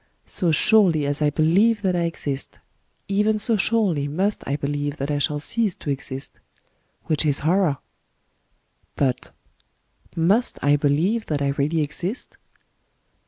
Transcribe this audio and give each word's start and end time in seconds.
So 0.25 0.51
surely 0.51 1.05
as 1.05 1.21
I 1.21 1.29
believe 1.29 1.83
that 1.83 1.95
I 1.95 2.05
exist, 2.05 2.57
even 3.07 3.37
so 3.37 3.55
surely 3.55 4.07
must 4.07 4.43
I 4.47 4.55
believe 4.55 4.97
that 4.97 5.11
I 5.11 5.19
shall 5.19 5.39
cease 5.39 5.75
to 5.75 5.91
exist— 5.91 6.39
which 7.05 7.23
is 7.23 7.41
horror!... 7.41 7.77
But— 8.95 9.29
Must 10.15 10.57
I 10.63 10.75
believe 10.75 11.27
that 11.27 11.43
I 11.43 11.49
really 11.49 11.81
exist 11.81 12.37